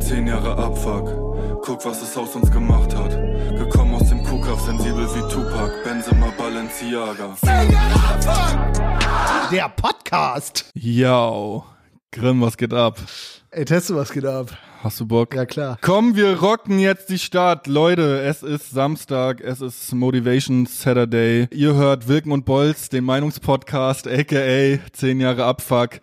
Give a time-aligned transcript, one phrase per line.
[0.00, 1.62] Zehn Jahre Abfuck.
[1.64, 3.10] Guck, was es aus uns gemacht hat.
[3.58, 5.70] Gekommen aus dem Kuhkampf, sensibel wie Tupac.
[5.84, 7.36] Benzema Balenciaga.
[7.44, 9.50] Zehn Jahre Abfuck!
[9.50, 10.70] Der Podcast.
[10.74, 11.64] Yo.
[12.10, 12.96] Grimm, was geht ab?
[13.50, 14.48] Ey, Teste, was geht ab?
[14.80, 15.34] Hast du Bock?
[15.34, 15.76] Ja, klar.
[15.80, 17.66] Komm, wir rocken jetzt die Stadt.
[17.66, 21.48] Leute, es ist Samstag, es ist Motivation Saturday.
[21.52, 25.98] Ihr hört Wilken und Bolz, den Meinungspodcast, aka 10 Jahre Abfuck.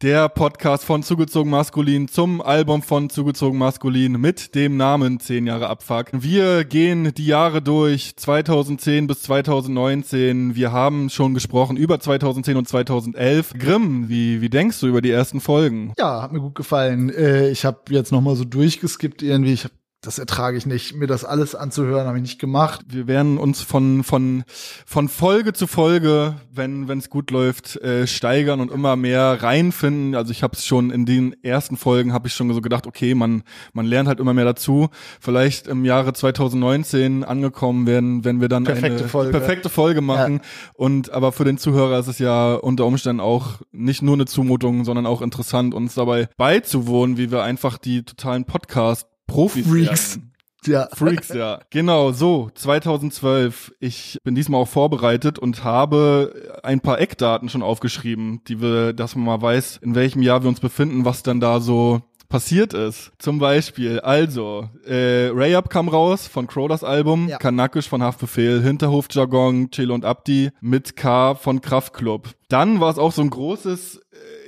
[0.00, 5.68] Der Podcast von Zugezogen Maskulin zum Album von Zugezogen Maskulin mit dem Namen 10 Jahre
[5.68, 6.06] Abfuck.
[6.12, 10.54] Wir gehen die Jahre durch, 2010 bis 2019.
[10.54, 13.54] Wir haben schon gesprochen über 2010 und 2011.
[13.58, 15.92] Grimm, wie, wie denkst du über die ersten Folgen?
[15.98, 17.10] Ja, hat mir gut gefallen.
[17.10, 19.54] Äh, ich habe jetzt noch nochmal so durchgeskippt irgendwie.
[19.54, 19.72] Ich hab,
[20.02, 22.80] das ertrage ich nicht, mir das alles anzuhören, habe ich nicht gemacht.
[22.88, 24.44] Wir werden uns von von
[24.86, 30.14] von Folge zu Folge, wenn wenn es gut läuft, äh, steigern und immer mehr reinfinden.
[30.14, 33.14] Also ich habe es schon in den ersten Folgen habe ich schon so gedacht, okay,
[33.14, 33.42] man
[33.74, 34.88] man lernt halt immer mehr dazu.
[35.20, 39.32] Vielleicht im Jahre 2019 angekommen werden, wenn wir dann perfekte eine Folge.
[39.32, 40.40] perfekte Folge machen.
[40.42, 40.70] Ja.
[40.72, 44.86] Und aber für den Zuhörer ist es ja unter Umständen auch nicht nur eine Zumutung,
[44.86, 50.16] sondern auch interessant, uns dabei beizuwohnen, wie wir einfach die totalen Podcast Profis Freaks.
[50.16, 50.32] Werden.
[50.66, 50.88] Ja.
[50.92, 51.60] Freaks, ja.
[51.70, 53.72] Genau, so, 2012.
[53.80, 59.16] Ich bin diesmal auch vorbereitet und habe ein paar Eckdaten schon aufgeschrieben, die wir, dass
[59.16, 63.12] man mal weiß, in welchem Jahr wir uns befinden, was dann da so passiert ist.
[63.18, 67.36] Zum Beispiel, also, äh, Ray Up kam raus von Crow Album, ja.
[67.36, 72.30] Kanakisch von Haftbefehl, Hinterhof-Jargon, Chill und Abdi, mit K von Kraftklub.
[72.48, 74.00] Dann war es auch so ein großes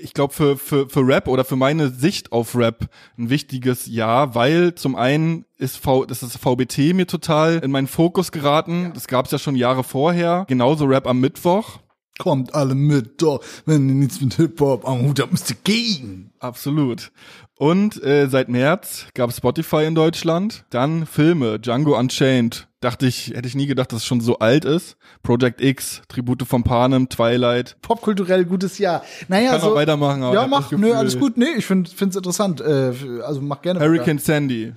[0.02, 4.34] ich glaube, für, für, für Rap oder für meine Sicht auf Rap ein wichtiges Jahr,
[4.34, 8.84] weil zum einen ist v, das ist VBT mir total in meinen Fokus geraten.
[8.84, 8.88] Ja.
[8.90, 10.44] Das gab es ja schon Jahre vorher.
[10.48, 11.78] Genauso Rap am Mittwoch.
[12.22, 16.30] Kommt alle mit, doch, wenn ihr nichts mit Hip-Hop am Hut habt, müsst ihr gehen.
[16.38, 17.10] Absolut.
[17.56, 20.64] Und äh, seit März gab Spotify in Deutschland.
[20.70, 22.68] Dann Filme, Django Unchained.
[22.80, 24.96] Dachte ich, hätte ich nie gedacht, dass es schon so alt ist.
[25.24, 27.76] Project X, Tribute von Panem, Twilight.
[27.82, 29.02] Popkulturell gutes Jahr.
[29.26, 29.74] Naja, Kann so.
[29.74, 30.22] weitermachen.
[30.22, 31.36] Aber ja, mach, nö, alles gut.
[31.36, 32.60] Nee, ich finde es interessant.
[32.60, 32.92] Äh,
[33.24, 33.80] also mach gerne.
[33.80, 34.24] Hurricane weiter.
[34.24, 34.72] Sandy.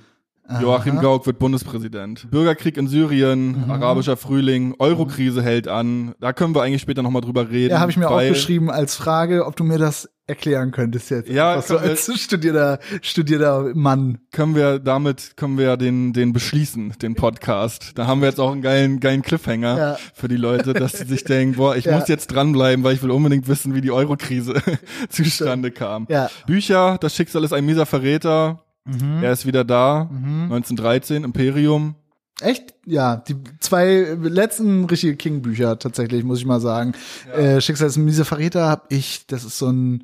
[0.47, 0.61] Aha.
[0.61, 2.29] Joachim Gauck wird Bundespräsident.
[2.29, 3.72] Bürgerkrieg in Syrien, mhm.
[3.72, 5.45] arabischer Frühling, Eurokrise mhm.
[5.45, 6.16] hält an.
[6.19, 7.72] Da können wir eigentlich später nochmal drüber reden.
[7.72, 11.29] Ja, habe ich mir auch geschrieben als Frage, ob du mir das erklären könntest jetzt.
[11.29, 14.19] Ja, so als studierter, studierter Mann.
[14.31, 17.91] Können wir damit, können wir den, den beschließen, den Podcast.
[17.95, 19.97] Da haben wir jetzt auch einen geilen, geilen Cliffhanger ja.
[20.13, 21.97] für die Leute, dass sie sich denken, boah, ich ja.
[21.97, 24.55] muss jetzt dranbleiben, weil ich will unbedingt wissen, wie die Eurokrise
[25.09, 26.07] zustande kam.
[26.09, 26.29] Ja.
[26.47, 29.23] Bücher, das Schicksal ist ein mieser Verräter, Mhm.
[29.23, 30.44] Er ist wieder da, mhm.
[30.44, 31.96] 1913, Imperium.
[32.41, 32.73] Echt?
[32.85, 36.94] Ja, die zwei letzten richtige King-Bücher tatsächlich, muss ich mal sagen.
[37.28, 37.34] Ja.
[37.34, 40.03] Äh, Schicksal ist ein miese Verräter habe ich, das ist so ein,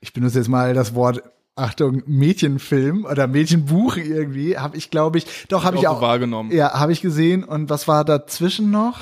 [0.00, 1.22] ich benutze jetzt mal das Wort
[1.56, 6.50] Achtung, Mädchenfilm oder Mädchenbuch irgendwie, habe ich, glaube ich, doch habe ich, auch wahrgenommen.
[6.50, 7.44] Ja, habe ich gesehen.
[7.44, 9.00] Und was war dazwischen noch?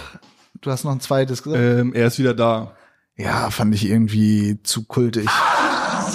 [0.60, 1.62] Du hast noch ein zweites gesagt.
[1.62, 2.72] Ähm, er ist wieder da.
[3.16, 5.28] Ja, fand ich irgendwie zu kultig.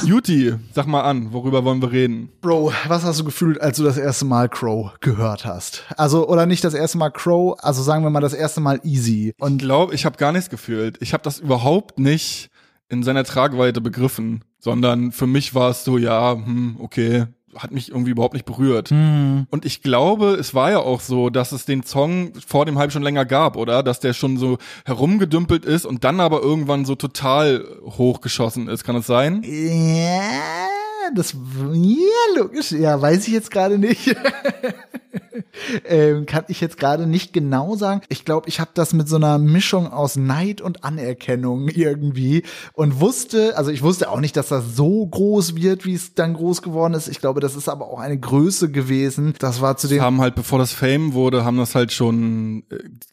[0.03, 2.29] Juti, sag mal an, worüber wollen wir reden?
[2.41, 5.83] Bro, was hast du gefühlt, als du das erste Mal Crow gehört hast?
[5.97, 9.33] Also, oder nicht das erste Mal Crow, also sagen wir mal das erste Mal Easy.
[9.39, 10.97] Und ich glaube, ich habe gar nichts gefühlt.
[11.01, 12.49] Ich habe das überhaupt nicht
[12.89, 17.25] in seiner Tragweite begriffen, sondern für mich war es so, ja, hm, okay,
[17.57, 18.91] hat mich irgendwie überhaupt nicht berührt.
[18.91, 19.47] Mhm.
[19.49, 22.91] Und ich glaube, es war ja auch so, dass es den Song vor dem Hype
[22.91, 23.83] schon länger gab, oder?
[23.83, 27.65] Dass der schon so herumgedümpelt ist und dann aber irgendwann so total
[27.97, 28.83] hochgeschossen ist.
[28.83, 29.43] Kann es sein?
[29.43, 30.67] Ja
[31.15, 31.33] das,
[31.73, 32.71] ja, logisch.
[32.71, 34.15] Ja, weiß ich jetzt gerade nicht.
[35.85, 38.01] ähm, kann ich jetzt gerade nicht genau sagen.
[38.09, 42.99] Ich glaube, ich habe das mit so einer Mischung aus Neid und Anerkennung irgendwie und
[42.99, 46.61] wusste, also ich wusste auch nicht, dass das so groß wird, wie es dann groß
[46.61, 47.07] geworden ist.
[47.07, 49.33] Ich glaube, das ist aber auch eine Größe gewesen.
[49.39, 50.01] Das war zu dem.
[50.01, 52.63] Haben halt, bevor das Fame wurde, haben das halt schon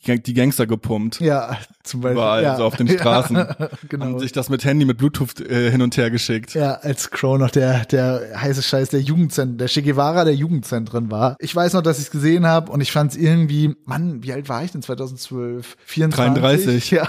[0.06, 1.20] äh, die Gangster gepumpt.
[1.20, 2.18] Ja, zum Beispiel.
[2.18, 2.56] Überall, ja.
[2.56, 3.36] so auf den Straßen.
[3.36, 3.56] Ja,
[3.88, 4.04] genau.
[4.06, 6.54] Haben sich das mit Handy, mit Bluetooth äh, hin und her geschickt.
[6.54, 11.10] Ja, als Crow noch der der, heiße Scheiß der Jugendzentren, der Che Guevara der Jugendzentren
[11.10, 11.36] war.
[11.38, 14.32] Ich weiß noch, dass ich es gesehen habe und ich fand es irgendwie, Mann, wie
[14.32, 15.76] alt war ich denn 2012?
[15.84, 16.42] 24?
[16.42, 16.90] 33.
[16.90, 17.08] Ja.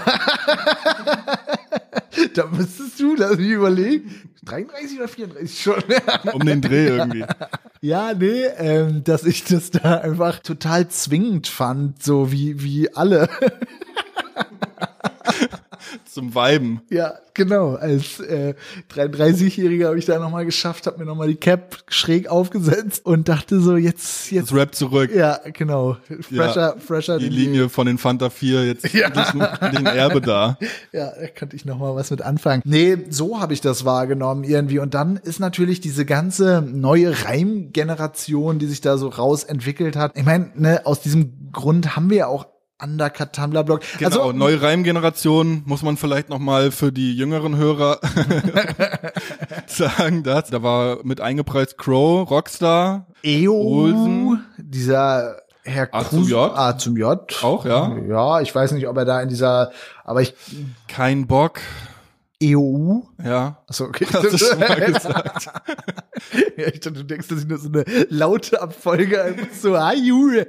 [2.34, 4.10] da müsstest du, lass mich überlegen.
[4.44, 5.82] 33 oder 34 schon.
[6.32, 7.24] um den Dreh irgendwie.
[7.80, 13.28] Ja, nee, ähm, dass ich das da einfach total zwingend fand, so wie, wie alle.
[16.04, 16.80] Zum Weiben.
[16.90, 17.74] Ja, genau.
[17.74, 18.54] Als äh,
[18.92, 23.60] 33-Jähriger habe ich da nochmal geschafft, habe mir nochmal die Cap schräg aufgesetzt und dachte
[23.60, 24.50] so, jetzt, jetzt.
[24.50, 25.10] Das Rap zurück.
[25.14, 25.96] Ja, genau.
[26.20, 27.18] Fresher, ja, fresher.
[27.18, 29.08] Die Linie von den Fanta 4, jetzt ja.
[29.60, 30.58] ein Erbe da.
[30.92, 32.62] Ja, da könnte ich nochmal was mit anfangen.
[32.64, 34.78] Nee, so habe ich das wahrgenommen irgendwie.
[34.78, 40.12] Und dann ist natürlich diese ganze neue Reimgeneration, die sich da so rausentwickelt hat.
[40.16, 42.46] Ich meine, ne, aus diesem Grund haben wir ja auch
[42.82, 43.80] Undercut Tumblr Blog.
[43.98, 48.00] Genau, also, neue Reimgeneration muss man vielleicht noch mal für die jüngeren Hörer
[49.66, 56.54] sagen, dass da war mit eingepreist Crow, Rockstar, EO, Olsen, dieser Herr A zum J.
[56.54, 57.42] A zum J.
[57.42, 57.96] Auch, ja.
[58.08, 59.72] Ja, ich weiß nicht, ob er da in dieser,
[60.04, 60.34] aber ich.
[60.86, 61.60] Kein Bock.
[62.42, 63.00] EU?
[63.24, 63.62] Ja.
[63.66, 64.06] Achso, okay.
[64.12, 65.46] Hast du schon mal gesagt.
[66.58, 69.96] ja, ich dachte, du denkst, das ist nur so eine laute Abfolge, einfach so, hi,
[69.96, 70.46] Jure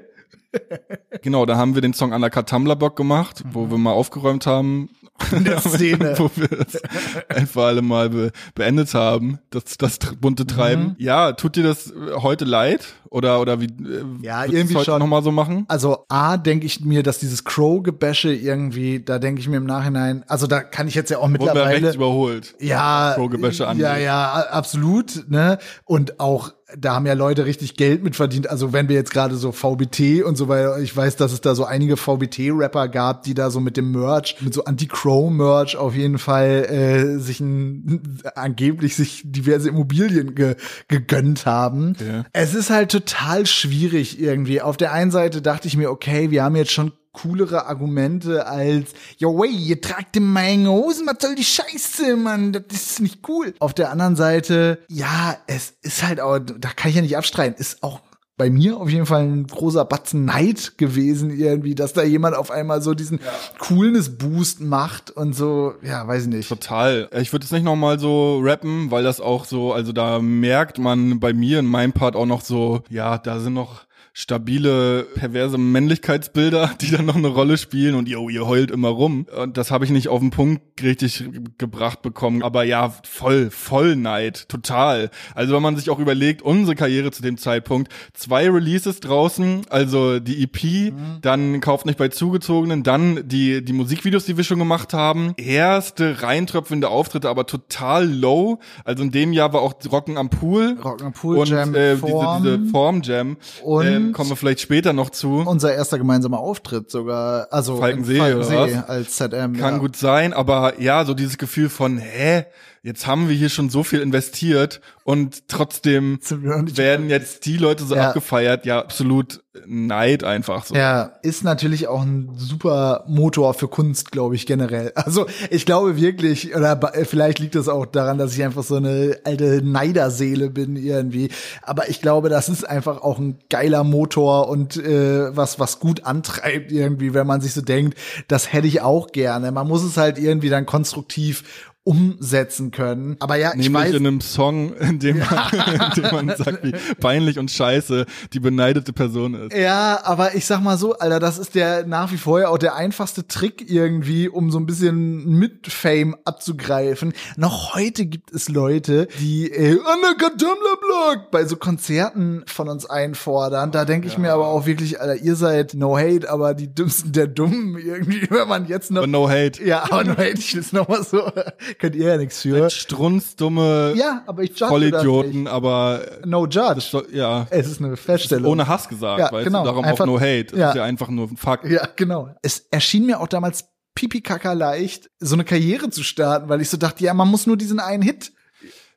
[1.21, 3.71] genau, da haben wir den Song Undercut Tumblr Block gemacht, wo mhm.
[3.71, 4.89] wir mal aufgeräumt haben.
[5.31, 6.15] In der Szene.
[6.17, 6.81] wo wir das
[7.29, 10.83] einfach alle mal be beendet haben, das, das bunte Treiben.
[10.83, 10.95] Mhm.
[10.99, 12.85] Ja, tut dir das heute leid?
[13.09, 14.99] Oder, oder wie, äh, ja, irgendwie heute schon.
[14.99, 15.65] nochmal so machen?
[15.69, 20.23] Also, A, denke ich mir, dass dieses Crow-Gebäsche irgendwie, da denke ich mir im Nachhinein,
[20.27, 21.81] also da kann ich jetzt ja auch mittlerweile.
[21.81, 22.55] Wurde überholt.
[22.59, 23.13] Ja.
[23.15, 23.79] Crow-Gebäsche an.
[23.79, 25.57] Ja, ja, absolut, ne?
[25.85, 28.50] Und auch da haben ja Leute richtig Geld mit verdient.
[28.50, 31.56] Also wenn wir jetzt gerade so VBT und so weiter, ich weiß, dass es da
[31.56, 36.18] so einige VBT-Rapper gab, die da so mit dem Merch, mit so Anti-Crow-Merch auf jeden
[36.18, 40.56] Fall äh, sich ein, angeblich sich diverse Immobilien ge,
[40.90, 41.92] gegönnt haben.
[41.92, 42.24] Okay.
[42.34, 44.62] Es ist halt total schwierig irgendwie.
[44.62, 46.92] Auf der einen Seite dachte ich mir, okay, wir haben jetzt schon
[47.22, 52.52] coolere Argumente als, yo, wey, ihr tragt in meinen Hosen, was soll die Scheiße, Mann,
[52.54, 53.54] das ist nicht cool.
[53.60, 57.60] Auf der anderen Seite, ja, es ist halt auch, da kann ich ja nicht abstreiten,
[57.60, 58.02] ist auch
[58.38, 62.52] bei mir auf jeden Fall ein großer Batzen Neid gewesen irgendwie, dass da jemand auf
[62.52, 63.31] einmal so diesen ja.
[63.58, 66.48] Coolness-Boost macht und so, ja, weiß ich nicht.
[66.48, 67.10] Total.
[67.19, 71.19] Ich würde jetzt nicht nochmal so rappen, weil das auch so, also da merkt man
[71.19, 73.87] bei mir in meinem Part auch noch so, ja, da sind noch
[74.18, 79.28] stabile, perverse Männlichkeitsbilder, die dann noch eine Rolle spielen und yo, ihr heult immer rum.
[79.40, 81.24] Und das habe ich nicht auf den Punkt richtig
[81.60, 82.42] gebracht bekommen.
[82.42, 85.12] Aber ja, voll, voll Neid, total.
[85.36, 90.19] Also wenn man sich auch überlegt, unsere Karriere zu dem Zeitpunkt, zwei Releases draußen, also
[90.19, 91.19] die EP, mhm.
[91.22, 96.24] dann kauft nicht bei Zugezogenen, dann die, die Musikvideos, die wir schon gemacht haben, erste
[96.24, 98.58] reintröpfende Auftritte, aber total low.
[98.84, 100.75] Also in dem Jahr war auch Rocken am Pool.
[100.84, 102.44] Rocken am Pool, und, Jam äh, Form.
[102.44, 103.38] Diese, diese Form Jam.
[103.64, 105.44] Und ähm, kommen wir vielleicht später noch zu.
[105.45, 109.54] Unser erster gemeinsamer Auftritt sogar, also Falkensee, Falkensee als ZM.
[109.54, 109.77] Kann ja.
[109.77, 112.45] gut sein, aber ja, so dieses Gefühl von, hä,
[112.88, 117.95] jetzt haben wir hier schon so viel investiert und trotzdem werden jetzt die Leute so
[117.95, 118.07] ja.
[118.07, 118.66] abgefeiert.
[118.66, 120.74] Ja, absolut Neid einfach so.
[120.74, 124.94] Ja, ist natürlich auch ein super Motor für Kunst, glaube ich, generell.
[124.95, 129.18] Also ich glaube wirklich, oder vielleicht liegt es auch daran, dass ich einfach so eine
[129.25, 131.30] alte Neiderseele bin irgendwie.
[131.63, 136.06] Aber ich glaube, das ist einfach auch ein geiler Motor und äh, was, was gut
[136.06, 137.98] antreibt irgendwie, wenn man sich so denkt,
[138.30, 139.51] das hätte ich auch gerne.
[139.51, 141.44] Man muss es halt irgendwie dann konstruktiv
[141.88, 143.16] umsetzen können.
[143.22, 143.94] Aber ja, Nämlich ich weiß.
[143.94, 145.54] in einem Song, in dem, man,
[145.95, 149.56] in dem man sagt, wie peinlich und scheiße die beneidete Person ist.
[149.56, 152.57] Ja, aber ich sag mal so, Alter, das ist der nach wie vor ja auch
[152.57, 157.13] der einfachste Trick irgendwie, um so ein bisschen mit Fame abzugreifen.
[157.38, 163.72] Noch heute gibt es Leute, die äh, Blog bei so Konzerten von uns einfordern.
[163.72, 164.19] Da denke ich ja.
[164.19, 168.28] mir aber auch wirklich, Alter, ihr seid no hate, aber die dümmsten der Dummen irgendwie,
[168.30, 169.04] wenn man jetzt noch.
[169.04, 169.63] Aber no hate.
[169.63, 171.31] Ja, aber no hate, ich will es nochmal so
[171.79, 172.69] könnt ihr ja nichts für.
[172.69, 176.81] Strunzdumme ja, aber ich Vollidioten, aber no judge.
[176.81, 177.47] Soll, ja.
[177.50, 178.51] Es ist eine Feststellung.
[178.51, 179.63] ohne Hass gesagt, ja, weißt genau.
[179.63, 180.45] Darum einfach, auch no hate.
[180.45, 180.69] Das ja.
[180.69, 181.66] ist ja einfach nur ein Fakt.
[181.66, 182.35] Ja, genau.
[182.42, 184.23] Es erschien mir auch damals pipi
[184.54, 187.80] leicht, so eine Karriere zu starten, weil ich so dachte, ja, man muss nur diesen
[187.80, 188.31] einen Hit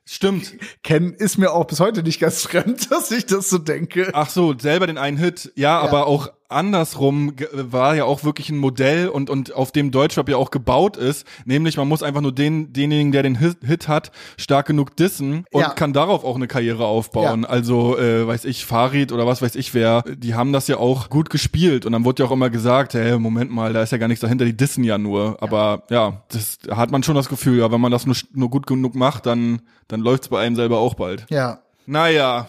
[0.05, 0.55] Stimmt.
[0.83, 4.09] Ken ist mir auch bis heute nicht ganz fremd, dass ich das so denke.
[4.13, 5.51] Ach so, selber den einen Hit.
[5.55, 5.79] Ja, ja.
[5.79, 10.37] aber auch andersrum war ja auch wirklich ein Modell und, und auf dem Deutschrap ja
[10.37, 11.25] auch gebaut ist.
[11.45, 15.45] Nämlich, man muss einfach nur den, denjenigen, der den Hit, Hit hat, stark genug dissen
[15.51, 15.69] und ja.
[15.69, 17.43] kann darauf auch eine Karriere aufbauen.
[17.43, 17.49] Ja.
[17.49, 21.09] Also, äh, weiß ich, Farid oder was weiß ich wer, die haben das ja auch
[21.09, 23.97] gut gespielt und dann wurde ja auch immer gesagt, hey, Moment mal, da ist ja
[23.97, 25.37] gar nichts dahinter, die dissen ja nur.
[25.41, 28.67] Aber ja, das hat man schon das Gefühl, ja, wenn man das nur, nur gut
[28.67, 31.25] genug macht, dann, dann läuft's bei einem selber auch bald.
[31.29, 31.59] Ja.
[31.85, 32.47] Naja,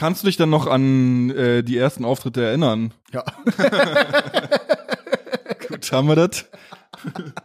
[0.00, 2.94] Kannst du dich dann noch an äh, die ersten Auftritte erinnern?
[3.12, 3.22] Ja.
[5.68, 6.46] Gut, haben wir das.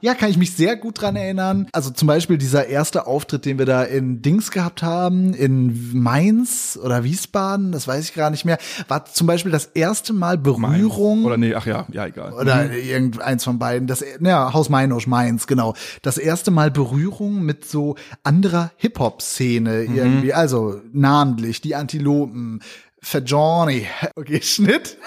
[0.01, 1.67] Ja, kann ich mich sehr gut dran erinnern.
[1.71, 6.79] Also zum Beispiel dieser erste Auftritt, den wir da in Dings gehabt haben, in Mainz
[6.81, 8.57] oder Wiesbaden, das weiß ich gar nicht mehr,
[8.87, 11.25] war zum Beispiel das erste Mal Berührung.
[11.25, 12.33] Oder nee, ach ja, ja, egal.
[12.33, 13.87] Oder irgendeins von beiden.
[13.87, 15.73] Das, ja, Haus Meinosch, Mainz, genau.
[16.01, 20.33] Das erste Mal Berührung mit so anderer Hip-Hop-Szene irgendwie.
[20.33, 22.61] Also namentlich die Antilopen,
[23.01, 23.87] Fajani.
[24.15, 24.97] Okay, Schnitt.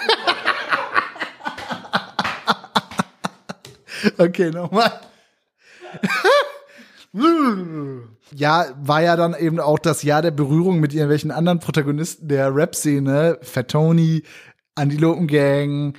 [4.17, 4.91] Okay, nochmal.
[8.35, 12.53] Ja, war ja dann eben auch das Jahr der Berührung mit irgendwelchen anderen Protagonisten der
[12.53, 13.39] Rap-Szene.
[13.41, 14.23] Fatoni,
[14.75, 15.97] Antilopen Gang,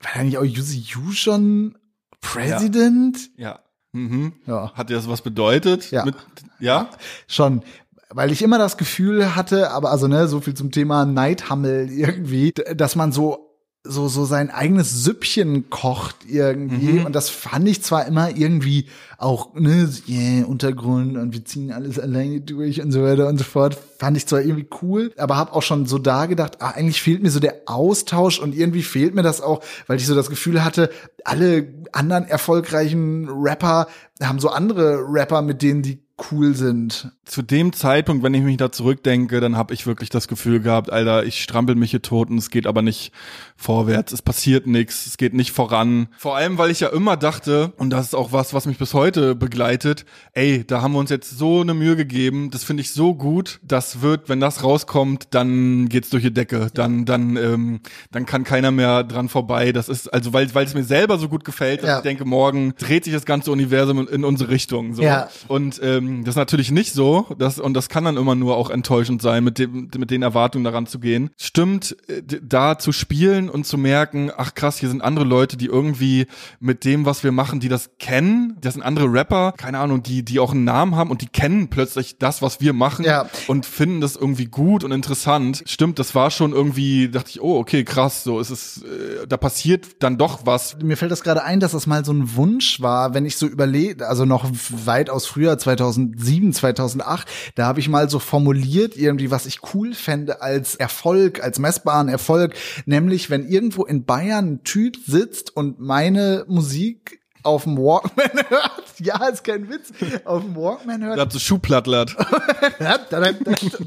[0.00, 1.78] war nicht auch Yuzi Yu schon
[2.20, 3.30] President?
[3.36, 3.60] Ja.
[3.92, 4.34] Mhm.
[4.46, 4.72] Ja.
[4.74, 5.90] Hat dir das was bedeutet?
[5.90, 6.04] Ja.
[6.04, 6.14] Mit,
[6.58, 6.90] ja?
[7.26, 7.62] Schon.
[8.10, 12.52] Weil ich immer das Gefühl hatte, aber also ne, so viel zum Thema Neidhammel irgendwie,
[12.52, 13.49] dass man so
[13.82, 16.98] so so sein eigenes Süppchen kocht irgendwie.
[16.98, 21.98] Und das fand ich zwar immer irgendwie auch ne yeah, Untergrund und wir ziehen alles
[21.98, 23.78] alleine durch und so weiter und so fort.
[23.98, 27.22] Fand ich zwar irgendwie cool aber habe auch schon so da gedacht ah, eigentlich fehlt
[27.22, 30.62] mir so der Austausch und irgendwie fehlt mir das auch weil ich so das Gefühl
[30.64, 30.90] hatte
[31.24, 33.86] alle anderen erfolgreichen Rapper
[34.22, 37.10] haben so andere Rapper mit denen die cool sind.
[37.24, 40.90] Zu dem Zeitpunkt, wenn ich mich da zurückdenke, dann habe ich wirklich das Gefühl gehabt,
[40.90, 43.12] Alter, ich strampel mich hier tot und es geht aber nicht
[43.60, 46.08] vorwärts, es passiert nichts, es geht nicht voran.
[46.16, 48.94] Vor allem, weil ich ja immer dachte, und das ist auch was, was mich bis
[48.94, 52.92] heute begleitet, ey, da haben wir uns jetzt so eine Mühe gegeben, das finde ich
[52.92, 57.80] so gut, das wird, wenn das rauskommt, dann geht's durch die Decke, dann, dann, ähm,
[58.10, 59.72] dann kann keiner mehr dran vorbei.
[59.72, 61.96] Das ist, also weil, weil es mir selber so gut gefällt, dass Ja.
[61.98, 64.94] ich denke, morgen dreht sich das ganze Universum in, unsere Richtung.
[64.94, 65.02] So.
[65.02, 65.28] Ja.
[65.48, 67.26] Und ähm, das ist natürlich nicht so.
[67.38, 70.64] Das, und das kann dann immer nur auch enttäuschend sein, mit, dem, mit den Erwartungen
[70.64, 71.28] daran zu gehen.
[71.36, 75.66] Stimmt, äh, da zu spielen und zu merken, ach krass, hier sind andere Leute, die
[75.66, 76.26] irgendwie
[76.60, 78.56] mit dem, was wir machen, die das kennen.
[78.60, 81.68] Das sind andere Rapper, keine Ahnung, die, die auch einen Namen haben und die kennen
[81.68, 83.26] plötzlich das, was wir machen Ja.
[83.48, 85.62] und finden das irgendwie gut und interessant.
[85.66, 89.36] Stimmt, das war schon irgendwie, dachte ich, oh, okay, krass, so ist es, äh, da
[89.36, 90.76] passiert dann doch was.
[90.82, 93.46] mir fällt das gerade ein, dass das mal so ein Wunsch war, wenn ich so
[93.46, 99.46] überlege, also noch weitaus früher, 2007, 2008, da habe ich mal so formuliert irgendwie, was
[99.46, 102.54] ich cool fände als Erfolg, als messbaren Erfolg,
[102.86, 108.84] nämlich wenn irgendwo in Bayern ein Typ sitzt und meine Musik auf dem Walkman hört,
[108.98, 109.92] ja, ist kein Witz,
[110.24, 112.16] auf dem Walkman hört, Da hat so Schuhplattlert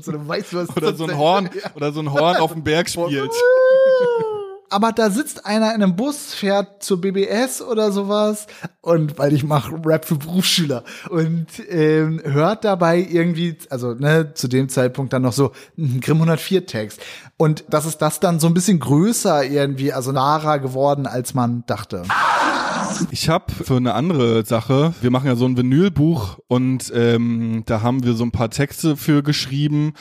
[0.04, 0.28] so eine
[0.76, 3.32] oder so ein Horn oder so ein Horn auf dem Berg spielt.
[4.74, 8.48] Aber da sitzt einer in einem Bus, fährt zur BBS oder sowas
[8.82, 14.48] und weil ich mache Rap für Berufsschüler und ähm, hört dabei irgendwie, also ne, zu
[14.48, 17.02] dem Zeitpunkt dann noch so einen Grimm 104 Text
[17.38, 21.64] und das ist das dann so ein bisschen größer irgendwie, also naher geworden, als man
[21.68, 22.04] dachte.
[23.12, 27.82] Ich habe für eine andere Sache, wir machen ja so ein Vinylbuch und ähm, da
[27.82, 29.94] haben wir so ein paar Texte für geschrieben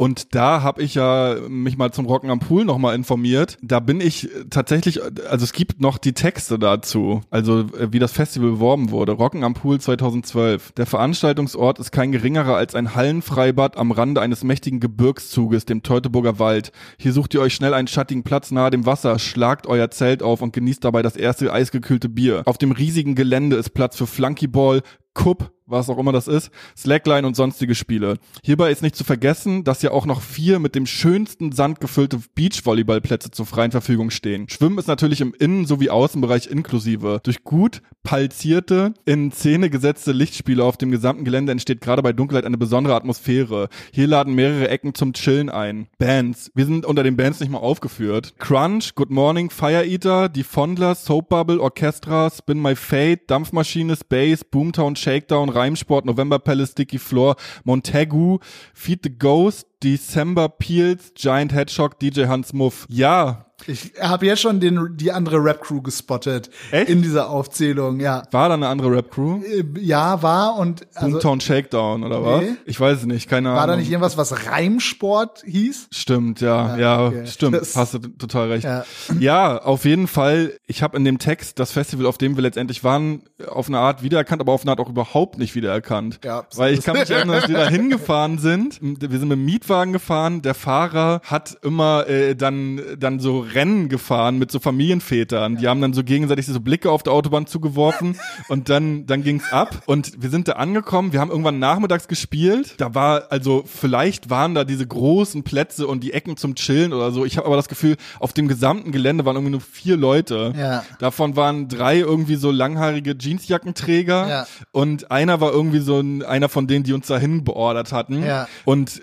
[0.00, 3.58] und da habe ich ja mich mal zum Rocken am Pool nochmal informiert.
[3.60, 8.12] Da bin ich tatsächlich, also es gibt noch die Texte dazu, also äh, wie das
[8.12, 9.12] Festival beworben wurde.
[9.12, 10.72] Rocken am Pool 2012.
[10.72, 16.38] Der Veranstaltungsort ist kein geringerer als ein Hallenfreibad am Rande eines mächtigen Gebirgszuges, dem Teutoburger
[16.38, 16.72] Wald.
[16.96, 20.40] Hier sucht ihr euch schnell einen schattigen Platz nahe dem Wasser, schlagt euer Zelt auf
[20.40, 22.40] und genießt dabei das erste eisgekühlte Bier.
[22.46, 24.80] Auf dem riesigen Gelände ist Platz für Flunkyball,
[25.12, 28.18] Cup, was auch immer das ist, Slackline und sonstige Spiele.
[28.42, 32.20] Hierbei ist nicht zu vergessen, dass ja auch noch vier mit dem schönsten Sand gefüllte
[32.34, 34.48] Beachvolleyballplätze zur freien Verfügung stehen.
[34.48, 37.20] Schwimmen ist natürlich im Innen- sowie Außenbereich inklusive.
[37.22, 42.44] Durch gut palzierte, in Szene gesetzte Lichtspiele auf dem gesamten Gelände entsteht gerade bei Dunkelheit
[42.44, 43.68] eine besondere Atmosphäre.
[43.92, 45.88] Hier laden mehrere Ecken zum Chillen ein.
[45.98, 46.50] Bands.
[46.54, 48.34] Wir sind unter den Bands nicht mal aufgeführt.
[48.38, 54.44] Crunch, Good Morning, Fire Eater, Die Fondlers, Soap Bubble, Orchestra, Spin My Fate, Dampfmaschine, Space,
[54.44, 57.36] Boomtown, Shakedown, Reimsport, November Palace, Sticky Floor,
[57.66, 58.42] Montagu,
[58.74, 62.86] Feed the Ghost, December Peels, Giant Hedgehog, DJ Hans Muff.
[62.88, 66.88] Ja, Ich habe jetzt schon den, die andere Rap-Crew gespottet Echt?
[66.88, 68.22] in dieser Aufzählung, ja.
[68.30, 69.42] war da eine andere Rap-Crew?
[69.42, 72.40] Äh, Ja, war und also, Boomtown Shakedown oder was?
[72.40, 72.52] Nee.
[72.64, 73.60] Ich weiß es nicht, keine Ahnung.
[73.60, 75.88] war da nicht irgendwas, was Reimsport hieß?
[75.92, 77.26] Stimmt, ja, ja, okay.
[77.26, 78.64] stimmt, Das- hast du total recht.
[78.64, 78.84] Ja.
[79.18, 79.58] Ja.
[79.62, 80.54] auf jeden Fall.
[80.66, 84.02] Ich habe in dem Text das Festival, auf dem wir letztendlich waren, auf eine Art
[84.02, 86.20] wiedererkannt, aber auf eine Art auch überhaupt nicht wiedererkannt.
[86.24, 88.78] Ja, Weil ich kann mich erinnern, dass wir da hingefahren sind.
[88.80, 90.42] Wir sind mit dem Mietwagen gefahren.
[90.42, 95.56] Der Fahrer hat immer äh, dann dann so Rennen gefahren mit so Familienvätern.
[95.56, 99.52] Die haben dann so gegenseitig so Blicke auf der Autobahn zugeworfen und dann dann ging's
[99.52, 101.12] ab und wir sind da angekommen.
[101.12, 102.74] Wir haben irgendwann nachmittags gespielt.
[102.78, 107.12] Da war also vielleicht waren da diese großen Plätze und die Ecken zum Chillen oder
[107.12, 107.24] so.
[107.24, 110.52] Ich habe aber das Gefühl, auf dem gesamten Gelände waren irgendwie nur vier Leute.
[110.56, 110.82] Ja.
[110.98, 114.46] Davon waren drei irgendwie so langhaarige Jeansjackenträger Ja.
[114.72, 118.24] und einer war irgendwie so ein, einer von denen, die uns dahin beordert hatten.
[118.24, 118.48] Ja.
[118.64, 119.00] Und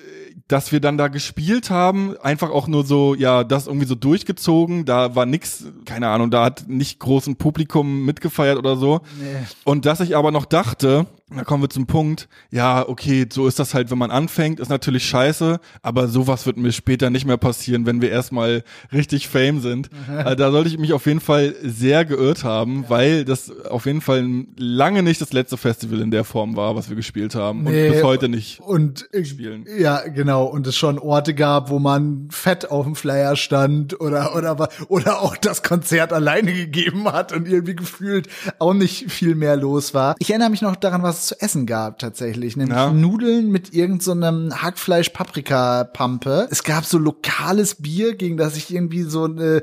[0.48, 4.86] dass wir dann da gespielt haben, einfach auch nur so, ja, das irgendwie so durchgezogen,
[4.86, 9.01] da war nix, keine Ahnung, da hat nicht großen Publikum mitgefeiert oder so.
[9.20, 9.46] Nee.
[9.63, 13.60] Und dass ich aber noch dachte, da kommen wir zum Punkt, ja, okay, so ist
[13.60, 17.36] das halt, wenn man anfängt, ist natürlich scheiße, aber sowas wird mir später nicht mehr
[17.36, 19.89] passieren, wenn wir erstmal richtig Fame sind.
[20.07, 24.00] Also da sollte ich mich auf jeden Fall sehr geirrt haben, weil das auf jeden
[24.00, 24.25] Fall
[24.57, 27.93] lange nicht das letzte Festival in der Form war, was wir gespielt haben Nee, und
[27.93, 28.62] bis heute nicht.
[28.62, 29.65] Und spielen.
[29.77, 30.46] ja, genau.
[30.46, 35.22] Und es schon Orte gab, wo man fett auf dem Flyer stand oder oder oder
[35.22, 38.29] auch das Konzert alleine gegeben hat und irgendwie gefühlt
[38.60, 40.15] auch nicht viel mehr los war.
[40.19, 42.91] Ich erinnere mich noch daran, was es zu essen gab tatsächlich, nämlich Ja.
[42.91, 46.47] Nudeln mit irgendeinem so Hackfleisch Paprika Pampe.
[46.51, 49.62] Es gab so lokales Bier, gegen das ich irgendwie so eine äh,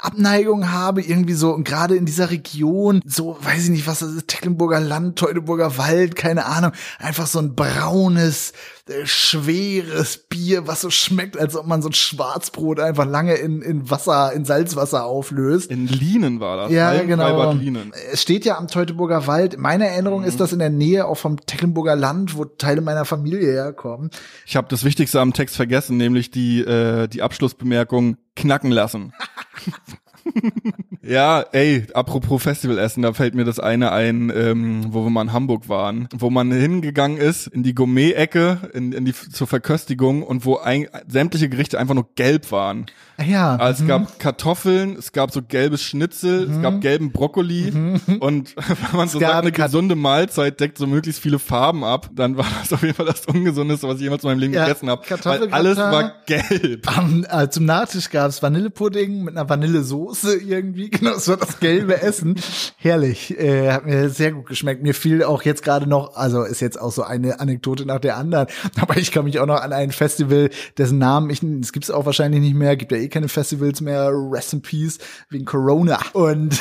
[0.00, 4.12] Abneigung habe, irgendwie so und gerade in dieser Region, so weiß ich nicht, was das
[4.12, 8.52] ist, Tecklenburger Land, Teutoburger Wald, keine Ahnung, einfach so ein braunes
[9.04, 13.90] schweres Bier, was so schmeckt, als ob man so ein Schwarzbrot einfach lange in, in
[13.90, 15.70] Wasser, in Salzwasser auflöst.
[15.70, 16.72] In Lienen war das.
[16.72, 17.54] Ja, Alten genau.
[18.10, 19.56] Es steht ja am Teutoburger Wald.
[19.56, 23.52] Meine Erinnerung ist das in der Nähe auch vom Tecklenburger Land, wo Teile meiner Familie
[23.52, 24.10] herkommen.
[24.46, 29.12] Ich habe das Wichtigste am Text vergessen, nämlich die, äh, die Abschlussbemerkung knacken lassen.
[31.02, 35.32] ja, ey, apropos Festivalessen, da fällt mir das eine ein, ähm, wo wir mal in
[35.32, 40.44] Hamburg waren, wo man hingegangen ist in die Gourmet-Ecke, in, in die zur Verköstigung und
[40.44, 42.86] wo ein, sämtliche Gerichte einfach nur gelb waren.
[43.24, 43.56] Ja.
[43.56, 47.72] Also es gab Kartoffeln, es gab so gelbes Schnitzel, es gab gelben Brokkoli
[48.20, 49.26] und wenn man so Mhm.
[49.26, 52.94] Sagt, eine gesunde Mahlzeit deckt so möglichst viele Farben ab, dann war das auf jeden
[52.94, 55.02] Fall das Ungesundeste, was ich jemals in meinem Leben gegessen habe.
[55.22, 56.86] Weil alles war gelb.
[57.30, 60.90] Äh, zum Nachtisch gab's Vanillepudding mit einer Vanillesoße irgendwie.
[61.02, 62.36] Genau, das war das gelbe Essen.
[62.76, 63.36] Herrlich.
[63.38, 64.82] Äh, hat mir sehr gut geschmeckt.
[64.82, 68.16] Mir fiel auch jetzt gerade noch, also ist jetzt auch so eine Anekdote nach der
[68.16, 68.46] anderen,
[68.80, 72.06] aber ich kann mich auch noch an ein Festival, dessen Namen ich, es gibt's auch
[72.06, 74.98] wahrscheinlich nicht mehr, gibt ja eh keine Festivals mehr, Rest in Peace,
[75.30, 75.98] wegen Corona.
[76.12, 76.60] Und,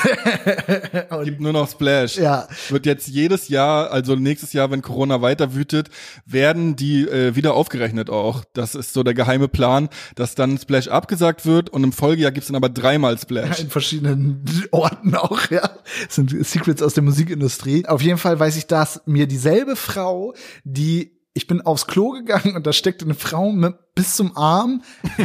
[1.23, 2.17] Gibt nur noch Splash.
[2.17, 2.47] Ja.
[2.69, 5.89] Wird jetzt jedes Jahr, also nächstes Jahr, wenn Corona weiter wütet,
[6.25, 8.43] werden die äh, wieder aufgerechnet auch.
[8.53, 12.47] Das ist so der geheime Plan, dass dann Splash abgesagt wird und im Folgejahr gibt's
[12.47, 13.40] dann aber dreimal Splash.
[13.59, 15.69] in verschiedenen Orten auch, ja.
[16.05, 17.85] Das sind Secrets aus der Musikindustrie.
[17.87, 20.33] Auf jeden Fall weiß ich, dass mir dieselbe Frau,
[20.63, 24.83] die ich bin aufs Klo gegangen und da steckte eine Frau mit bis zum Arm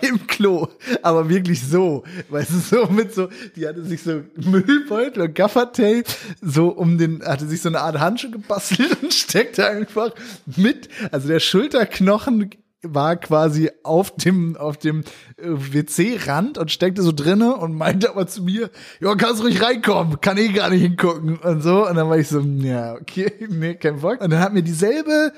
[0.00, 0.68] im Klo,
[1.02, 6.04] aber wirklich so, weißt du, so mit so, die hatte sich so Müllbeutel und Gaffertape
[6.40, 10.12] so um den, hatte sich so eine Art Handschuh gebastelt und steckte einfach
[10.56, 12.50] mit, also der Schulterknochen
[12.86, 15.00] war quasi auf dem auf dem
[15.36, 18.70] äh, WC-Rand und steckte so drinne und meinte aber zu mir,
[19.00, 22.28] ja, kannst ruhig reinkommen, kann eh gar nicht hingucken und so und dann war ich
[22.28, 24.20] so, ja, okay, nee, kein Bock.
[24.20, 25.32] Und dann hat mir dieselbe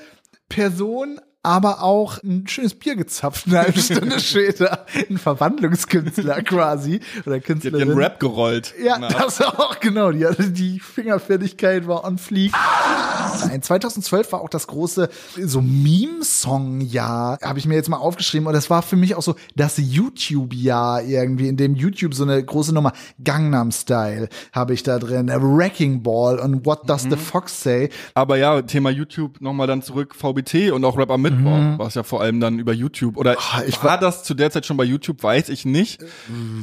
[0.49, 4.85] Person aber auch ein schönes Bier gezapft eine halbe Stunde später.
[5.09, 7.87] Ein Verwandlungskünstler quasi oder Die hat Künstlerin.
[7.87, 8.73] ihren Rap gerollt.
[8.83, 10.11] Ja, Na, das auch, genau.
[10.11, 12.51] Die, hatte die Fingerfertigkeit war on fleek.
[13.47, 15.07] Nein, 2012 war auch das große
[15.41, 18.47] so Meme-Song-Jahr, habe ich mir jetzt mal aufgeschrieben.
[18.47, 22.43] Und das war für mich auch so das YouTube-Jahr irgendwie, in dem YouTube so eine
[22.43, 22.91] große Nummer,
[23.23, 27.89] Gangnam Style habe ich da drin, Wrecking Ball und What Does the Fox Say.
[28.13, 31.95] Aber ja, Thema YouTube nochmal dann zurück, VBT und auch Rap am Mittwoch, war es
[31.95, 33.17] ja vor allem dann über YouTube.
[33.17, 36.01] Oder Ah, ich war das zu der Zeit schon bei YouTube, weiß ich nicht.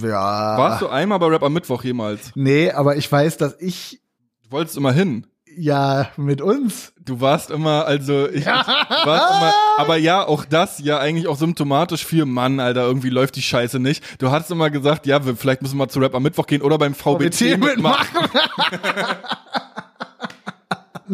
[0.03, 0.59] Ja.
[0.59, 2.33] Warst du einmal bei Rap am Mittwoch jemals?
[2.35, 4.01] Nee, aber ich weiß, dass ich
[4.45, 5.27] Du wolltest immer hin.
[5.57, 10.79] ja mit uns Du warst immer, also ich, ich warst immer, aber ja, auch das
[10.79, 14.23] ja eigentlich auch symptomatisch für Mann, Alter, irgendwie läuft die Scheiße nicht.
[14.23, 16.63] Du hattest immer gesagt, ja, wir, vielleicht müssen wir mal zu Rap am Mittwoch gehen
[16.63, 18.07] oder beim VBT, mitmachen.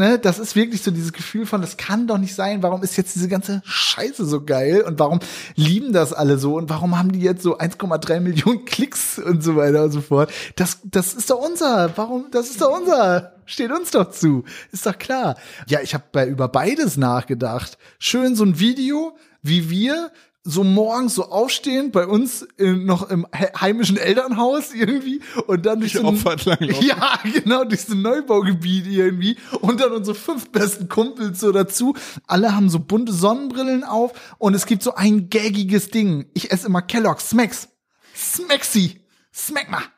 [0.00, 2.62] ne, das ist wirklich so dieses Gefühl von, das kann doch nicht sein.
[2.62, 5.20] Warum ist jetzt diese ganze Scheiße so geil und warum
[5.54, 9.54] lieben das alle so und warum haben die jetzt so 1,3 Millionen Klicks und so
[9.54, 10.32] weiter und so fort.
[10.56, 11.96] Das, das ist doch unser.
[11.96, 12.26] Warum?
[12.32, 14.44] Das ist doch unser steht uns doch zu.
[14.70, 15.36] Ist doch klar.
[15.66, 17.78] Ja, ich habe bei über beides nachgedacht.
[17.98, 23.26] Schön so ein Video, wie wir so morgens so aufstehen bei uns in, noch im
[23.34, 26.16] heimischen Elternhaus irgendwie und dann durch so ein,
[26.80, 31.94] ja genau durch so ein Neubaugebiet irgendwie und dann unsere fünf besten Kumpels so dazu.
[32.26, 36.26] Alle haben so bunte Sonnenbrillen auf und es gibt so ein gaggiges Ding.
[36.32, 37.68] Ich esse immer Kellogg's Smacks.
[38.14, 39.00] Smacksy.
[39.32, 39.92] Smack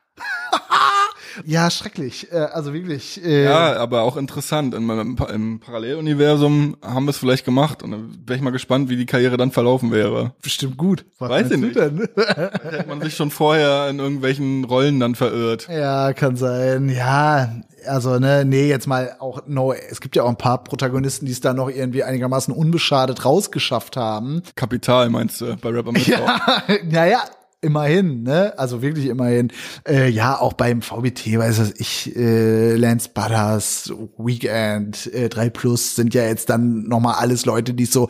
[1.45, 2.33] ja, schrecklich.
[2.33, 3.25] Äh, also wirklich.
[3.25, 4.75] Äh ja, aber auch interessant.
[4.75, 8.88] In meinem, Im Paralleluniversum haben wir es vielleicht gemacht und dann wäre ich mal gespannt,
[8.88, 10.35] wie die Karriere dann verlaufen wäre.
[10.42, 11.05] Bestimmt gut.
[11.18, 11.77] Was Weiß ich nicht.
[11.77, 12.09] Denn?
[12.16, 15.68] Hätte man sich schon vorher in irgendwelchen Rollen dann verirrt.
[15.68, 16.88] Ja, kann sein.
[16.88, 17.49] Ja,
[17.87, 21.33] also ne, nee, jetzt mal auch no, es gibt ja auch ein paar Protagonisten, die
[21.33, 24.42] es da noch irgendwie einigermaßen unbeschadet rausgeschafft haben.
[24.55, 27.23] Kapital meinst du bei Rapper Ja, naja,
[27.62, 28.53] immerhin, ne?
[28.59, 29.53] Also wirklich immerhin.
[29.88, 35.96] Äh, ja, auch beim VBT, weiß was ich, äh, Lance Butters, Weekend, äh, 3 Plus
[35.96, 38.09] sind ja jetzt dann nochmal alles Leute, die so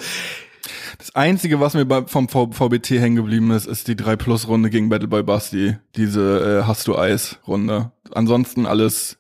[0.99, 4.71] das Einzige, was mir bei, vom VBT hängen geblieben ist, ist die 3 Plus Runde
[4.71, 5.77] gegen Battleboy Basti.
[5.97, 7.93] Diese äh, Hast du Eis Runde.
[8.13, 9.19] Ansonsten alles.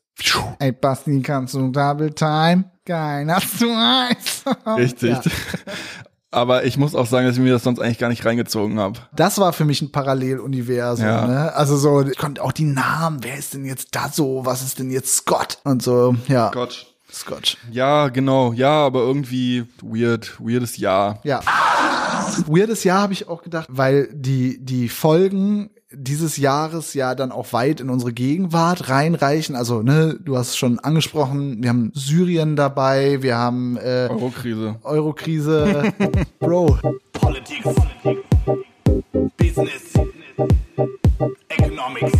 [0.60, 2.70] Ey Basti, kannst du Double Time?
[2.84, 4.44] Geil, hast du Eis?
[4.76, 5.10] Richtig.
[5.10, 5.22] Ja.
[6.32, 8.98] Aber ich muss auch sagen, dass ich mir das sonst eigentlich gar nicht reingezogen habe.
[9.14, 11.04] Das war für mich ein Paralleluniversum.
[11.04, 11.26] Ja.
[11.26, 11.54] Ne?
[11.54, 14.78] Also so, ich konnte auch die Namen, wer ist denn jetzt da so, was ist
[14.78, 15.58] denn jetzt Scott?
[15.64, 16.48] Und so, ja.
[16.48, 16.86] Scott.
[17.12, 17.58] Scotch.
[17.70, 18.52] Ja, genau.
[18.54, 21.20] Ja, aber irgendwie weird, weirdes Jahr.
[21.24, 21.40] Ja.
[22.46, 27.52] Weirdes Jahr habe ich auch gedacht, weil die, die Folgen dieses Jahres ja dann auch
[27.52, 29.56] weit in unsere Gegenwart reinreichen.
[29.56, 34.76] Also, ne, du hast schon angesprochen, wir haben Syrien dabei, wir haben äh, Eurokrise.
[34.82, 35.92] Eurokrise.
[36.38, 36.78] Bro.
[37.12, 37.68] Politics.
[39.36, 39.92] Business.
[41.48, 42.12] Economics.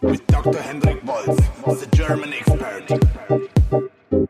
[0.00, 0.60] With Dr.
[0.60, 1.36] Hendrik Bolz,
[1.80, 3.00] the German expert.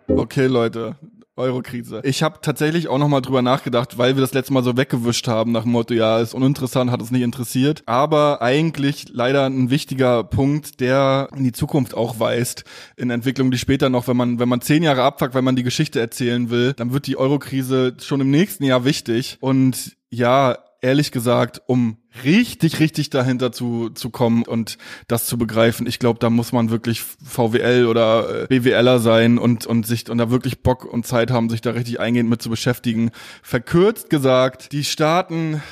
[0.09, 0.97] Okay, Leute,
[1.37, 2.01] Eurokrise.
[2.05, 5.27] Ich habe tatsächlich auch noch mal drüber nachgedacht, weil wir das letzte Mal so weggewischt
[5.27, 7.83] haben nach dem Motto, ja, ist uninteressant, hat es nicht interessiert.
[7.87, 12.65] Aber eigentlich leider ein wichtiger Punkt, der in die Zukunft auch weist,
[12.97, 15.65] in Entwicklung, die später noch, wenn man, wenn man zehn Jahre abfuckt, wenn man die
[15.65, 19.39] Geschichte erzählen will, dann wird die Eurokrise schon im nächsten Jahr wichtig.
[19.41, 25.87] Und ja, ehrlich gesagt, um richtig, richtig dahinter zu, zu kommen und das zu begreifen,
[25.87, 30.19] ich glaube, da muss man wirklich VWL oder äh, BWLer sein und, und sich und
[30.19, 33.11] da wirklich Bock und Zeit haben, sich da richtig eingehend mit zu beschäftigen.
[33.43, 35.63] Verkürzt gesagt, die Staaten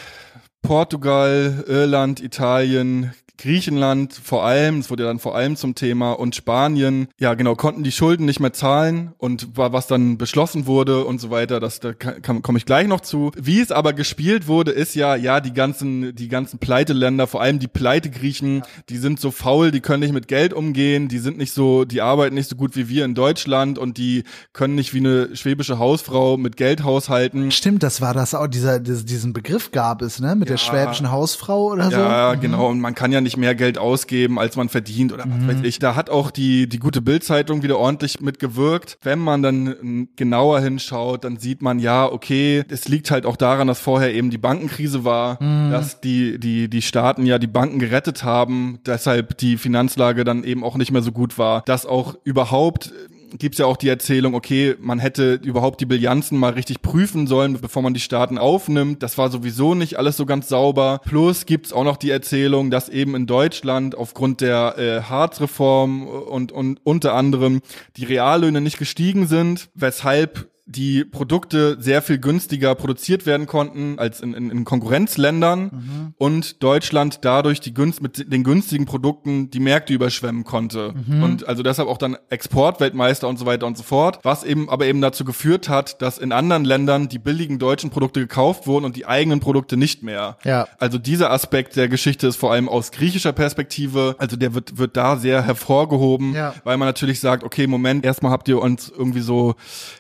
[0.63, 6.37] Portugal, Irland, Italien, Griechenland vor allem, es wurde ja dann vor allem zum Thema und
[6.37, 11.21] Spanien, ja genau, konnten die Schulden nicht mehr zahlen und was dann beschlossen wurde und
[11.21, 13.33] so weiter, das da komme ich gleich noch zu.
[13.37, 17.59] Wie es aber gespielt wurde, ist ja, ja, die ganzen, die ganzen Pleiteländer, vor allem
[17.59, 21.53] die Pleitegriechen, die sind so faul, die können nicht mit Geld umgehen, die sind nicht
[21.53, 24.99] so, die arbeiten nicht so gut wie wir in Deutschland und die können nicht wie
[24.99, 27.51] eine schwäbische Hausfrau mit Geld haushalten.
[27.51, 30.55] Stimmt, das war das auch, dieser, diesen Begriff gab es, ne, mit ja.
[30.55, 31.97] der schwäbischen Hausfrau oder so.
[31.97, 35.27] Ja, genau, und man kann ja nicht nicht mehr Geld ausgeben, als man verdient oder
[35.27, 35.49] mhm.
[35.49, 35.79] was weiß ich.
[35.79, 38.99] Da hat auch die, die gute Bildzeitung wieder ordentlich mitgewirkt.
[39.03, 43.69] Wenn man dann genauer hinschaut, dann sieht man ja, okay, es liegt halt auch daran,
[43.69, 45.71] dass vorher eben die Bankenkrise war, mhm.
[45.71, 50.63] dass die, die, die Staaten ja die Banken gerettet haben, deshalb die Finanzlage dann eben
[50.65, 52.93] auch nicht mehr so gut war, dass auch überhaupt
[53.39, 57.61] gibt's ja auch die Erzählung, okay, man hätte überhaupt die Bilanzen mal richtig prüfen sollen,
[57.61, 59.03] bevor man die Staaten aufnimmt.
[59.03, 61.01] Das war sowieso nicht alles so ganz sauber.
[61.05, 66.53] Plus gibt's auch noch die Erzählung, dass eben in Deutschland aufgrund der äh, Hartz-Reform und,
[66.53, 67.61] und unter anderem
[67.97, 74.21] die Reallöhne nicht gestiegen sind, weshalb die Produkte sehr viel günstiger produziert werden konnten als
[74.21, 76.15] in, in, in Konkurrenzländern mhm.
[76.17, 80.95] und Deutschland dadurch die günst, mit den günstigen Produkten die Märkte überschwemmen konnte.
[81.07, 81.23] Mhm.
[81.23, 84.21] Und also deshalb auch dann Exportweltmeister und so weiter und so fort.
[84.23, 88.21] Was eben aber eben dazu geführt hat, dass in anderen Ländern die billigen deutschen Produkte
[88.21, 90.39] gekauft wurden und die eigenen Produkte nicht mehr.
[90.45, 90.69] Ja.
[90.79, 94.97] Also dieser Aspekt der Geschichte ist vor allem aus griechischer Perspektive, also der wird, wird
[94.97, 96.55] da sehr hervorgehoben, ja.
[96.65, 99.55] weil man natürlich sagt, okay, Moment, erstmal habt ihr uns irgendwie so,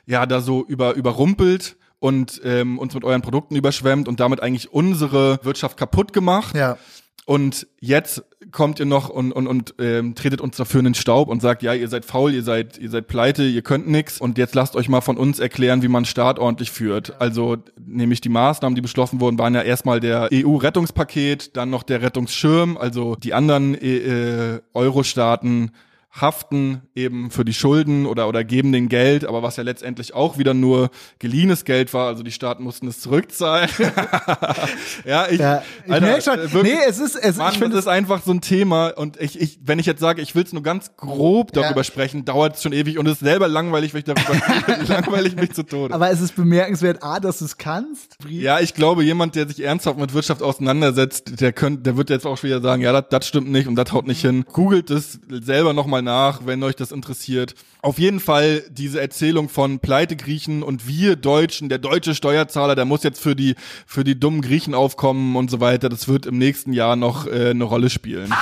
[0.07, 4.43] ja, da so so über, überrumpelt und ähm, uns mit euren Produkten überschwemmt und damit
[4.43, 6.57] eigentlich unsere Wirtschaft kaputt gemacht.
[6.57, 6.79] Ja.
[7.25, 11.29] Und jetzt kommt ihr noch und, und, und ähm, tretet uns dafür in den Staub
[11.29, 14.39] und sagt, ja, ihr seid faul, ihr seid, ihr seid pleite, ihr könnt nix und
[14.39, 17.21] jetzt lasst euch mal von uns erklären, wie man Staat ordentlich führt.
[17.21, 22.03] Also nämlich die Maßnahmen, die beschlossen wurden, waren ja erstmal der EU-Rettungspaket, dann noch der
[22.03, 25.71] Rettungsschirm, also die anderen äh, äh Euro-Staaten
[26.15, 30.37] haften eben für die Schulden oder, oder geben den Geld, aber was ja letztendlich auch
[30.37, 33.71] wieder nur geliehenes Geld war, also die Staaten mussten es zurückzahlen.
[35.05, 36.39] ja, ich, Ja, ich Alter, merk schon.
[36.39, 38.89] äh, wirklich, Nee, es ist- es- Mann, ich find das ist einfach so ein Thema
[38.89, 41.85] und ich, ich, wenn ich jetzt sage, ich will es nur ganz grob darüber Ja.
[41.85, 45.53] sprechen, dauert es schon ewig und es ist selber langweilig, wenn ich darüber langweilig mich
[45.53, 45.95] zu Tode.
[45.95, 48.17] Aber es ist bemerkenswert, A, dass du es kannst.
[48.29, 52.27] Ja, ich glaube, jemand, der sich ernsthaft mit Wirtschaft auseinandersetzt, der könnte, der wird jetzt
[52.27, 54.45] auch schon wieder sagen, ja, das stimmt nicht und das haut nicht hin.
[54.53, 57.55] Googelt es selber nochmal nach, wenn euch das interessiert.
[57.81, 62.85] Auf jeden Fall diese Erzählung von Pleite Griechen und wir Deutschen, der deutsche Steuerzahler, der
[62.85, 63.55] muss jetzt für die,
[63.87, 65.89] für die dummen Griechen aufkommen und so weiter.
[65.89, 68.33] Das wird im nächsten Jahr noch äh, eine Rolle spielen.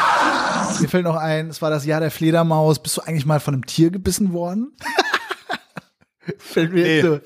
[0.81, 2.83] Mir fällt noch ein, es war das Jahr der Fledermaus.
[2.83, 4.73] Bist du eigentlich mal von einem Tier gebissen worden?
[6.39, 7.09] fällt mir jetzt Nee.
[7.09, 7.21] so.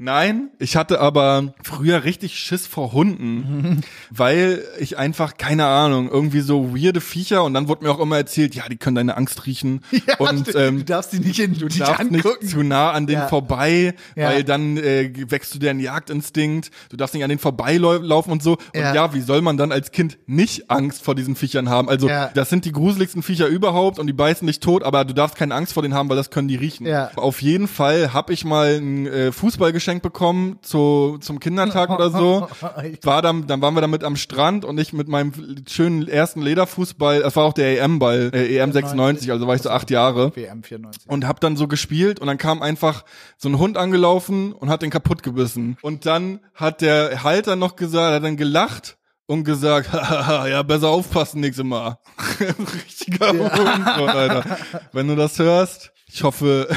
[0.00, 3.80] Nein, ich hatte aber früher richtig Schiss vor Hunden,
[4.10, 8.16] weil ich einfach, keine Ahnung, irgendwie so weirde Viecher und dann wurde mir auch immer
[8.16, 11.58] erzählt, ja, die können deine Angst riechen Ja, und ähm, du darfst die nicht, in,
[11.58, 12.36] du nicht darfst angucken.
[12.42, 13.26] nicht zu nah an denen Ja.
[13.28, 14.28] vorbei, Ja.
[14.28, 18.40] weil dann äh, wächst du dir ein Jagdinstinkt, du darfst nicht an denen vorbeilaufen und
[18.40, 18.52] so.
[18.52, 19.12] Und Ja.
[19.14, 21.88] wie soll man dann als Kind nicht Angst vor diesen Viechern haben?
[21.88, 25.34] Also das sind die gruseligsten Viecher überhaupt und die beißen dich tot, aber du darfst
[25.36, 26.86] keine Angst vor denen haben, weil das können die riechen.
[26.86, 27.10] Ja.
[27.16, 32.10] Auf jeden Fall habe ich mal ein äh, Fußball geschenkt bekommen zu, zum Kindertag oder
[32.10, 32.46] so.
[33.02, 35.32] War dann, dann waren wir damit am Strand und ich mit meinem
[35.66, 39.70] schönen ersten Lederfußball, das war auch der EM-Ball, äh, EM 96, also war ich so
[39.70, 41.08] acht Jahre WM 94.
[41.08, 43.04] und hab dann so gespielt und dann kam einfach
[43.38, 45.78] so ein Hund angelaufen und hat den kaputt gebissen.
[45.80, 51.40] Und dann hat der Halter noch gesagt, hat dann gelacht und gesagt, ja, besser aufpassen
[51.40, 51.98] nächstes Mal.
[52.84, 54.58] Richtiger Hund, so, Alter.
[54.92, 56.68] Wenn du das hörst, ich hoffe,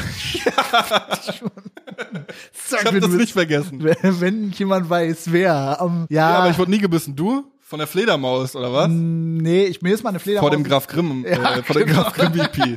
[2.52, 3.82] Sag ich hab mir, das nicht vergessen.
[4.02, 5.78] wenn, jemand weiß, wer.
[5.80, 7.16] Um, ja, Ja, aber ich wurde nie gebissen.
[7.16, 7.44] Du?
[7.60, 8.88] Von der Fledermaus, oder was?
[8.90, 10.50] nee, ich, mir ist mal eine Fledermaus.
[10.50, 12.02] Vor dem Graf Grimm, Ja, äh, vor dem genau.
[12.02, 12.76] Graf Grimm VP.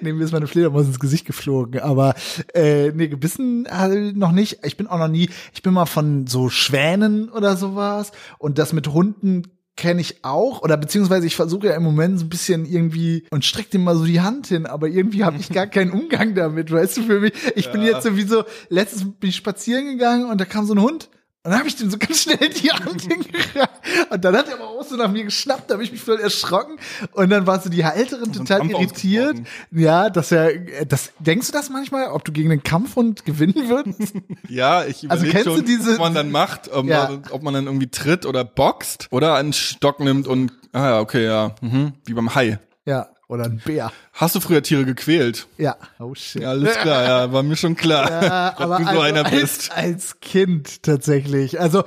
[0.00, 2.14] nee, mir ist meine Fledermaus ins Gesicht geflogen, aber
[2.54, 4.60] äh, nee, gebissen halt noch nicht.
[4.64, 8.72] Ich bin auch noch nie, ich bin mal von so Schwänen oder sowas und das
[8.72, 9.42] mit Hunden
[9.76, 13.44] kenne ich auch oder beziehungsweise ich versuche ja im Moment so ein bisschen irgendwie und
[13.44, 16.70] streck dem mal so die Hand hin, aber irgendwie habe ich gar keinen Umgang damit,
[16.70, 17.32] weißt du, für mich.
[17.56, 21.08] Ich bin jetzt sowieso, letztens bin ich spazieren gegangen und da kam so ein Hund
[21.44, 23.70] und dann habe ich dem so ganz schnell die Hand hingereicht.
[24.10, 26.20] Und dann hat er aber auch so nach mir geschnappt, da habe ich mich voll
[26.20, 26.76] erschrocken.
[27.12, 29.36] Und dann war so die Halterin ein total Kampf irritiert.
[29.72, 34.14] Ja, dass er, das, denkst du das manchmal, ob du gegen den Kampfhund gewinnen würdest?
[34.48, 37.08] Ja, ich Also kennst du schon, diese- was man dann macht, ob, Ja.
[37.08, 41.00] man, ob man dann irgendwie tritt oder boxt oder einen Stock nimmt und, ah ja,
[41.00, 42.58] okay, ja, mhm, wie beim Hai.
[42.84, 43.90] ja, oder ein Bär.
[44.12, 45.46] Hast du früher Tiere gequält?
[45.58, 45.76] Ja.
[45.98, 46.42] Oh shit.
[46.42, 49.30] Ja, alles klar, ja, war mir schon klar, Ja, aber du so also einer als,
[49.40, 49.72] bist.
[49.72, 51.60] als Kind tatsächlich.
[51.60, 51.84] Also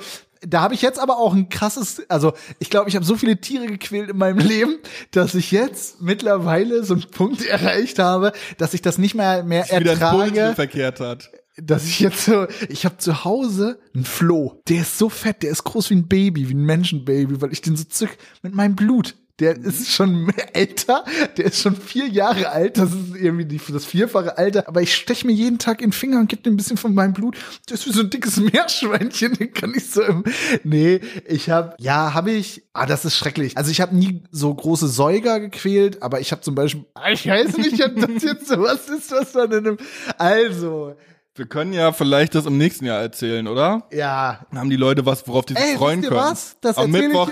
[0.47, 3.39] da habe ich jetzt aber auch ein krasses, also ich glaube, ich habe so viele
[3.41, 4.77] Tiere gequält in meinem Leben,
[5.11, 9.65] dass ich jetzt mittlerweile so einen Punkt erreicht habe, dass ich das nicht mehr mehr
[9.65, 10.55] Wieder ein Puls ertrage.
[10.55, 11.31] verkehrt hat.
[11.57, 14.61] dass ich jetzt so, ich habe zu Hause einen Floh.
[14.67, 17.61] Der ist so fett, der ist groß wie ein Baby, wie ein Menschenbaby, weil ich
[17.61, 19.15] den so zück mit meinem Blut.
[19.39, 21.03] Der ist schon älter,
[21.37, 24.95] der ist schon vier Jahre alt, das ist irgendwie die, das vierfache Alter, aber ich
[24.95, 27.37] stech mir jeden Tag in den Finger und gebe dem ein bisschen von meinem Blut.
[27.67, 30.23] Der ist wie so ein dickes Meerschweinchen, den kann ich so im,
[30.63, 33.57] nee, ich habe, ja, habe ich, ah, das ist schrecklich.
[33.57, 37.27] Also ich habe nie so große Säuger gequält, aber ich habe zum Beispiel, ah, ich
[37.27, 39.77] weiß nicht, ob das jetzt so was ist, was man in einem,
[40.17, 40.95] also,
[41.37, 43.83] Wir können ja vielleicht das im nächsten Jahr erzählen, oder?
[43.91, 46.31] ja, Dann haben die Leute was, worauf die sich Ey, freuen wisst ihr können.
[46.31, 46.57] was?
[46.61, 47.29] Das Am erzähl Mittwoch.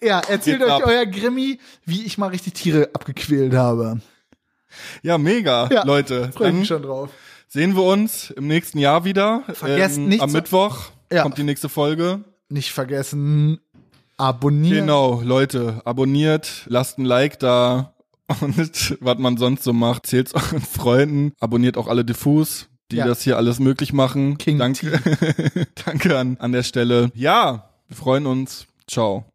[0.00, 0.82] Ich, ja, erzählt euch ab.
[0.84, 4.00] euer Grimmi, wie ich mal richtig Tiere abgequält habe.
[5.02, 6.30] Ja, mega, Ja, Leute.
[6.34, 7.08] Freue mich schon drauf.
[7.48, 9.42] sehen wir uns im nächsten Jahr wieder.
[9.48, 11.22] Ähm, Vergesst nicht Am Mittwoch Ja.
[11.22, 12.24] kommt die nächste Folge.
[12.50, 13.60] Nicht vergessen,
[14.18, 14.80] abonnieren.
[14.80, 17.94] Genau, Leute, abonniert, lasst ein Like da
[18.40, 23.06] und was man sonst so macht, zählt's euren Freunden, abonniert auch alle Diffus, die Ja.
[23.06, 24.38] das hier alles möglich machen.
[24.38, 25.00] King Danke,
[25.84, 27.10] danke an, an der Stelle.
[27.14, 28.66] Ja, wir freuen uns.
[28.86, 29.24] Ciao.